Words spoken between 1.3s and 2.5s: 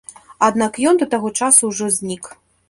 часу ўжо знік.